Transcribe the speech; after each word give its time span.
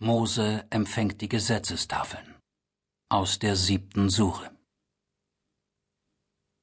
Mose 0.00 0.64
empfängt 0.70 1.20
die 1.22 1.28
Gesetzestafeln 1.28 2.36
aus 3.08 3.40
der 3.40 3.56
siebten 3.56 4.10
Sure. 4.10 4.48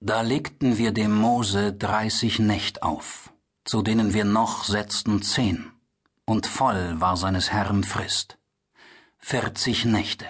Da 0.00 0.22
legten 0.22 0.78
wir 0.78 0.90
dem 0.90 1.14
Mose 1.14 1.72
dreißig 1.72 2.40
Nächt 2.40 2.82
auf, 2.82 3.32
zu 3.64 3.82
denen 3.82 4.14
wir 4.14 4.24
noch 4.24 4.64
setzten 4.64 5.22
zehn, 5.22 5.70
und 6.24 6.48
voll 6.48 7.00
war 7.00 7.16
seines 7.16 7.52
Herrn 7.52 7.84
Frist, 7.84 8.36
vierzig 9.18 9.84
Nächte. 9.84 10.26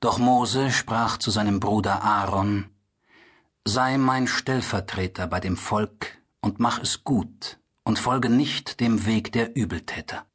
Doch 0.00 0.18
Mose 0.18 0.70
sprach 0.70 1.18
zu 1.18 1.30
seinem 1.30 1.60
Bruder 1.60 2.02
Aaron, 2.02 2.70
Sei 3.66 3.98
mein 3.98 4.26
Stellvertreter 4.26 5.26
bei 5.26 5.38
dem 5.38 5.58
Volk 5.58 6.18
und 6.40 6.60
mach 6.60 6.80
es 6.80 7.04
gut 7.04 7.60
und 7.84 7.98
folge 7.98 8.30
nicht 8.30 8.80
dem 8.80 9.04
Weg 9.04 9.32
der 9.32 9.54
Übeltäter. 9.54 10.26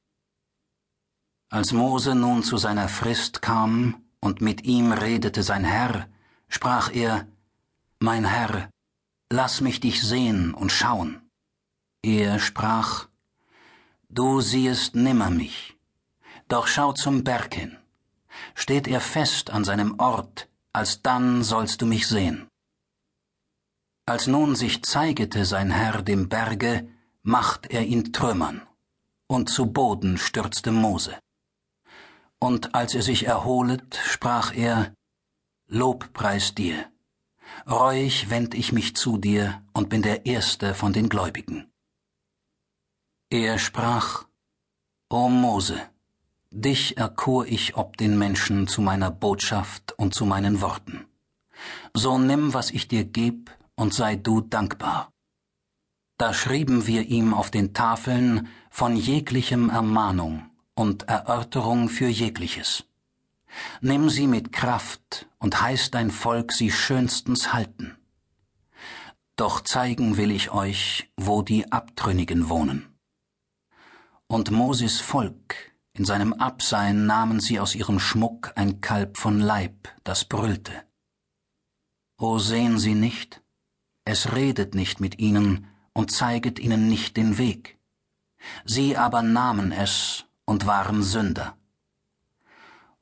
Als 1.50 1.71
Mose 1.71 2.14
nun 2.14 2.43
zu 2.43 2.57
seiner 2.57 2.89
Frist 2.89 3.42
kam 3.42 4.04
und 4.19 4.42
mit 4.42 4.65
ihm 4.65 4.92
redete 4.92 5.43
sein 5.43 5.64
Herr, 5.64 6.07
sprach 6.50 6.93
er, 6.93 7.25
Mein 8.00 8.25
Herr, 8.25 8.69
lass 9.32 9.61
mich 9.61 9.79
dich 9.79 10.02
sehen 10.02 10.54
und 10.54 10.74
schauen. 10.74 11.21
Er 12.04 12.39
sprach, 12.39 13.07
Du 14.10 14.41
siehest 14.41 14.96
nimmer 14.96 15.29
mich, 15.29 15.78
doch 16.50 16.68
schau 16.68 16.91
zum 16.91 17.24
Berg 17.24 17.54
hin. 17.54 17.77
Steht 18.54 18.88
er 18.88 19.02
fest 19.02 19.50
an 19.50 19.64
seinem 19.64 20.00
Ort, 20.00 20.50
alsdann 20.74 21.43
sollst 21.43 21.82
du 21.82 21.86
mich 21.86 22.07
sehen. 22.07 22.50
Als 24.05 24.27
nun 24.27 24.55
sich 24.55 24.83
zeigete 24.83 25.46
sein 25.46 25.71
Herr 25.71 26.02
dem 26.02 26.27
Berge, 26.27 26.89
macht 27.24 27.68
er 27.68 27.86
ihn 27.86 28.11
trümmern, 28.11 28.61
und 29.27 29.50
zu 29.50 29.66
Boden 29.68 30.18
stürzte 30.18 30.71
Mose. 30.71 31.18
Und 32.39 32.75
als 32.75 32.94
er 32.94 33.02
sich 33.02 33.25
erholet, 33.25 33.99
sprach 34.05 34.53
er, 34.53 34.93
Lobpreis 35.67 36.55
dir. 36.55 36.85
Reuig 37.69 38.30
wend 38.30 38.53
ich 38.53 38.71
mich 38.71 38.95
zu 38.95 39.17
dir 39.17 39.61
und 39.73 39.89
bin 39.89 40.02
der 40.02 40.25
Erste 40.25 40.73
von 40.73 40.93
den 40.93 41.09
Gläubigen. 41.09 41.71
Er 43.30 43.58
sprach, 43.58 44.25
O 45.09 45.27
Mose, 45.27 45.81
dich 46.52 46.97
erkor 46.97 47.45
ich 47.45 47.75
ob 47.75 47.97
den 47.97 48.17
Menschen 48.17 48.67
zu 48.67 48.81
meiner 48.81 49.11
Botschaft 49.11 49.93
und 49.97 50.13
zu 50.13 50.25
meinen 50.25 50.61
Worten. 50.61 51.05
So 51.93 52.17
nimm, 52.17 52.53
was 52.53 52.71
ich 52.71 52.88
dir 52.88 53.03
geb, 53.03 53.52
und 53.75 53.93
sei 53.93 54.15
du 54.15 54.41
dankbar. 54.41 55.11
Da 56.17 56.33
schrieben 56.33 56.88
wir 56.88 57.03
ihm 57.03 57.33
auf 57.33 57.52
den 57.52 57.73
Tafeln 57.73 58.47
von 58.69 58.95
jeglichem 58.95 59.69
Ermahnung 59.69 60.49
und 60.78 61.09
Erörterung 61.09 61.89
für 61.89 62.08
jegliches. 62.08 62.86
Nimm 63.81 64.09
sie 64.09 64.28
mit 64.28 64.53
Kraft 64.53 65.28
und 65.39 65.59
heiß 65.59 65.89
dein 65.89 66.11
Volk 66.11 66.52
sie 66.52 66.72
schönstens 66.72 67.52
halten. 67.52 67.97
Doch 69.36 69.61
zeigen 69.61 70.17
will 70.17 70.31
ich 70.31 70.52
euch, 70.52 71.11
wo 71.17 71.42
die 71.42 71.72
Abtrünnigen 71.72 72.50
wohnen. 72.50 72.95
Und 74.28 74.52
Moses 74.52 75.00
Volk, 75.00 75.55
in 75.94 76.05
seinem 76.05 76.33
Absein 76.33 77.08
nahmen 77.08 77.39
sie 77.39 77.59
aus 77.59 77.73
ihrem 77.73 78.00
Schmuck 78.00 78.53
ein 78.55 78.80
Kalb 78.80 79.17
von 79.17 79.39
Leib, 79.39 79.88
das 80.03 80.25
brüllte. 80.25 80.83
O 82.20 82.38
sehen 82.38 82.78
sie 82.78 82.94
nicht? 82.94 83.42
Es 84.05 84.33
redet 84.33 84.75
nicht 84.75 85.00
mit 85.00 85.17
ihnen 85.17 85.67
und 85.94 86.11
zeiget 86.11 86.59
ihnen 86.59 86.88
nicht 86.88 87.17
den 87.17 87.39
Weg. 87.39 87.80
Sie 88.64 88.95
aber 88.95 89.23
nahmen 89.23 89.72
es 89.72 90.27
und 90.47 90.65
waren 90.65 91.03
Sünder. 91.03 91.55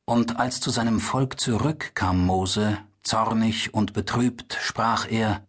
Und 0.03 0.39
als 0.39 0.59
zu 0.59 0.71
seinem 0.71 0.99
Volk 0.99 1.39
zurückkam 1.39 2.25
Mose, 2.25 2.77
zornig 3.03 3.73
und 3.73 3.93
betrübt, 3.93 4.57
sprach 4.61 5.09
er, 5.09 5.47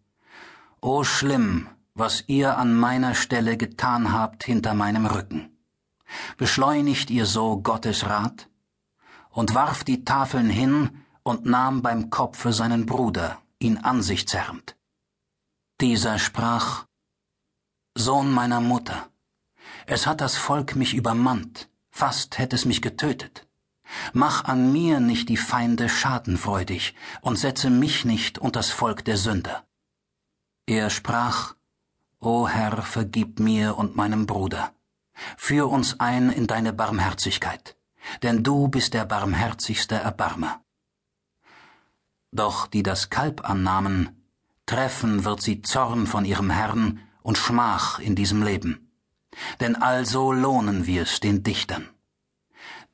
O 0.80 1.02
schlimm, 1.02 1.68
was 1.94 2.24
ihr 2.26 2.58
an 2.58 2.76
meiner 2.76 3.14
Stelle 3.14 3.56
getan 3.56 4.12
habt 4.12 4.44
hinter 4.44 4.74
meinem 4.74 5.06
Rücken. 5.06 5.58
Beschleunigt 6.36 7.10
ihr 7.10 7.26
so 7.26 7.60
Gottes 7.60 8.06
Rat? 8.06 8.48
Und 9.30 9.54
warf 9.54 9.84
die 9.84 10.04
Tafeln 10.04 10.48
hin 10.48 11.02
und 11.22 11.44
nahm 11.44 11.82
beim 11.82 12.10
Kopfe 12.10 12.52
seinen 12.52 12.86
Bruder, 12.86 13.38
ihn 13.58 13.78
an 13.78 14.02
sich 14.02 14.28
zerrend. 14.28 14.76
Dieser 15.80 16.18
sprach, 16.18 16.86
Sohn 17.94 18.30
meiner 18.30 18.60
Mutter, 18.60 19.08
es 19.86 20.06
hat 20.06 20.20
das 20.20 20.36
Volk 20.36 20.76
mich 20.76 20.94
übermannt, 20.94 21.68
fast 21.96 22.38
hätte 22.38 22.56
es 22.56 22.66
mich 22.66 22.82
getötet. 22.82 23.46
Mach 24.12 24.44
an 24.44 24.72
mir 24.72 25.00
nicht 25.00 25.28
die 25.28 25.38
Feinde 25.38 25.88
schadenfreudig 25.88 26.94
und 27.22 27.38
setze 27.38 27.70
mich 27.70 28.04
nicht 28.04 28.38
und 28.38 28.54
das 28.54 28.70
Volk 28.70 29.04
der 29.04 29.16
Sünder. 29.16 29.64
Er 30.66 30.90
sprach, 30.90 31.54
O 32.20 32.48
Herr, 32.48 32.82
vergib 32.82 33.40
mir 33.40 33.78
und 33.78 33.96
meinem 33.96 34.26
Bruder. 34.26 34.72
Führ 35.36 35.70
uns 35.70 35.98
ein 36.00 36.28
in 36.30 36.46
deine 36.46 36.72
Barmherzigkeit, 36.72 37.76
denn 38.22 38.42
du 38.42 38.68
bist 38.68 38.92
der 38.92 39.06
barmherzigste 39.06 39.94
Erbarmer. 39.94 40.60
Doch 42.32 42.66
die 42.66 42.82
das 42.82 43.08
Kalb 43.08 43.48
annahmen, 43.48 44.26
treffen 44.66 45.24
wird 45.24 45.40
sie 45.40 45.62
Zorn 45.62 46.06
von 46.06 46.24
ihrem 46.26 46.50
Herrn 46.50 47.00
und 47.22 47.38
Schmach 47.38 48.00
in 48.00 48.14
diesem 48.14 48.42
Leben 48.42 48.85
denn 49.60 49.76
also 49.76 50.32
lohnen 50.32 50.86
wir's 50.86 51.20
den 51.20 51.42
Dichtern. 51.42 51.88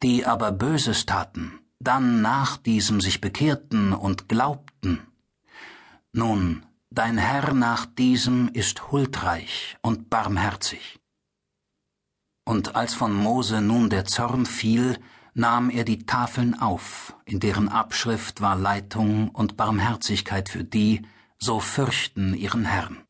Die 0.02 0.26
aber 0.26 0.52
Böses 0.52 1.06
taten, 1.06 1.60
dann 1.78 2.22
nach 2.22 2.56
diesem 2.56 3.00
sich 3.00 3.20
bekehrten 3.20 3.92
und 3.92 4.28
glaubten. 4.28 5.06
Nun, 6.12 6.66
dein 6.90 7.18
Herr 7.18 7.54
nach 7.54 7.86
diesem 7.86 8.48
ist 8.48 8.90
huldreich 8.90 9.76
und 9.82 10.10
barmherzig. 10.10 11.00
Und 12.44 12.74
als 12.74 12.94
von 12.94 13.14
Mose 13.14 13.60
nun 13.60 13.88
der 13.88 14.04
Zorn 14.04 14.46
fiel, 14.46 14.98
nahm 15.34 15.70
er 15.70 15.84
die 15.84 16.04
Tafeln 16.04 16.58
auf, 16.58 17.14
in 17.24 17.40
deren 17.40 17.68
Abschrift 17.68 18.40
war 18.40 18.56
Leitung 18.56 19.30
und 19.30 19.56
Barmherzigkeit 19.56 20.48
für 20.48 20.64
die, 20.64 21.02
so 21.38 21.60
fürchten 21.60 22.34
ihren 22.34 22.64
Herrn. 22.64 23.04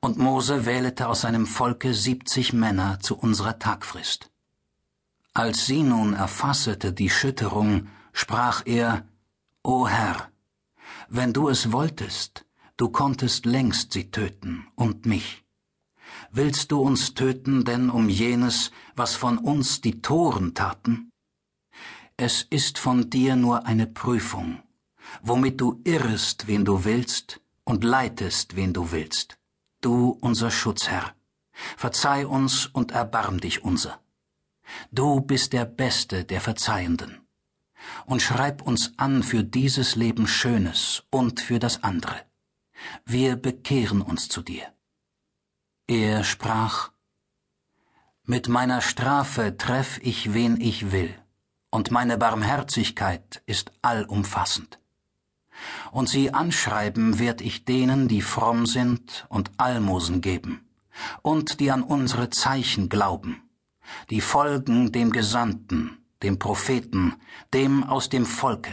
Und 0.00 0.16
Mose 0.16 0.64
wählete 0.64 1.08
aus 1.08 1.22
seinem 1.22 1.46
Volke 1.46 1.92
siebzig 1.92 2.52
Männer 2.52 3.00
zu 3.00 3.16
unserer 3.16 3.58
Tagfrist. 3.58 4.30
Als 5.34 5.66
sie 5.66 5.82
nun 5.82 6.14
erfassete 6.14 6.92
die 6.92 7.10
Schütterung, 7.10 7.88
sprach 8.12 8.62
er, 8.64 9.04
O 9.64 9.88
Herr, 9.88 10.30
wenn 11.08 11.32
du 11.32 11.48
es 11.48 11.72
wolltest, 11.72 12.44
du 12.76 12.90
konntest 12.90 13.44
längst 13.44 13.92
sie 13.92 14.10
töten 14.10 14.68
und 14.76 15.04
mich. 15.04 15.44
Willst 16.30 16.70
du 16.70 16.80
uns 16.80 17.14
töten 17.14 17.64
denn 17.64 17.90
um 17.90 18.08
jenes, 18.08 18.70
was 18.94 19.16
von 19.16 19.36
uns 19.36 19.80
die 19.80 20.00
Toren 20.00 20.54
taten? 20.54 21.10
Es 22.16 22.42
ist 22.42 22.78
von 22.78 23.10
dir 23.10 23.34
nur 23.34 23.66
eine 23.66 23.86
Prüfung, 23.86 24.62
womit 25.22 25.60
du 25.60 25.80
irrest, 25.84 26.46
wen 26.46 26.64
du 26.64 26.84
willst, 26.84 27.40
und 27.64 27.84
leitest, 27.84 28.54
wen 28.56 28.72
du 28.72 28.92
willst 28.92 29.38
du 29.88 30.18
unser 30.28 30.50
Schutzherr, 30.50 31.06
verzeih 31.84 32.26
uns 32.26 32.66
und 32.66 32.88
erbarm 33.02 33.36
dich 33.40 33.56
unser. 33.64 33.94
Du 34.98 35.22
bist 35.30 35.54
der 35.54 35.64
Beste 35.64 36.16
der 36.32 36.42
Verzeihenden. 36.42 37.12
Und 38.04 38.20
schreib 38.20 38.60
uns 38.70 38.92
an 38.98 39.22
für 39.22 39.42
dieses 39.42 39.96
Leben 40.02 40.26
Schönes 40.26 41.04
und 41.10 41.40
für 41.40 41.58
das 41.58 41.82
andere. 41.90 42.18
Wir 43.06 43.36
bekehren 43.36 44.02
uns 44.02 44.28
zu 44.28 44.42
dir. 44.42 44.66
Er 45.86 46.22
sprach, 46.22 46.90
Mit 48.24 48.48
meiner 48.48 48.82
Strafe 48.82 49.56
treff 49.56 49.98
ich, 50.02 50.34
wen 50.34 50.60
ich 50.60 50.92
will, 50.92 51.14
und 51.70 51.90
meine 51.90 52.18
Barmherzigkeit 52.18 53.42
ist 53.46 53.72
allumfassend 53.80 54.78
und 55.92 56.08
sie 56.08 56.32
anschreiben 56.32 57.18
werd 57.18 57.40
ich 57.40 57.64
denen, 57.64 58.08
die 58.08 58.22
fromm 58.22 58.66
sind 58.66 59.26
und 59.28 59.50
Almosen 59.56 60.20
geben, 60.20 60.60
und 61.22 61.60
die 61.60 61.70
an 61.70 61.82
unsere 61.82 62.30
Zeichen 62.30 62.88
glauben, 62.88 63.42
die 64.10 64.20
folgen 64.20 64.92
dem 64.92 65.10
Gesandten, 65.12 65.98
dem 66.22 66.38
Propheten, 66.38 67.14
dem 67.54 67.84
aus 67.84 68.08
dem 68.08 68.26
Volke, 68.26 68.72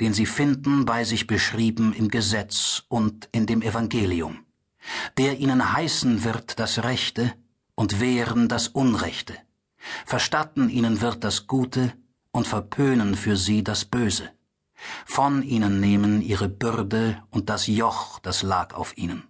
den 0.00 0.12
sie 0.12 0.26
finden 0.26 0.84
bei 0.84 1.04
sich 1.04 1.26
beschrieben 1.26 1.92
im 1.92 2.08
Gesetz 2.08 2.82
und 2.88 3.28
in 3.32 3.46
dem 3.46 3.62
Evangelium, 3.62 4.44
der 5.18 5.38
ihnen 5.38 5.72
heißen 5.72 6.24
wird 6.24 6.58
das 6.58 6.82
Rechte 6.84 7.32
und 7.74 8.00
wehren 8.00 8.48
das 8.48 8.68
Unrechte, 8.68 9.36
verstatten 10.04 10.68
ihnen 10.68 11.00
wird 11.00 11.24
das 11.24 11.46
Gute 11.46 11.92
und 12.30 12.46
verpönen 12.46 13.14
für 13.14 13.36
sie 13.36 13.62
das 13.62 13.84
Böse 13.84 14.30
von 15.04 15.42
ihnen 15.42 15.80
nehmen 15.80 16.20
ihre 16.20 16.48
Bürde 16.48 17.22
und 17.30 17.48
das 17.48 17.66
Joch, 17.66 18.18
das 18.20 18.42
lag 18.42 18.74
auf 18.74 18.96
ihnen. 18.96 19.24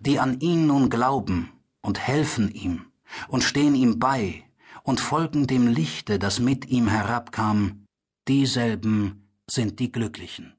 Die 0.00 0.18
an 0.18 0.40
ihn 0.40 0.66
nun 0.66 0.90
glauben 0.90 1.52
und 1.80 1.98
helfen 1.98 2.50
ihm 2.50 2.86
und 3.28 3.42
stehen 3.44 3.74
ihm 3.74 3.98
bei 3.98 4.44
und 4.82 5.00
folgen 5.00 5.46
dem 5.46 5.66
Lichte, 5.66 6.18
das 6.18 6.40
mit 6.40 6.66
ihm 6.66 6.88
herabkam, 6.88 7.86
dieselben 8.28 9.28
sind 9.46 9.78
die 9.80 9.92
Glücklichen. 9.92 10.54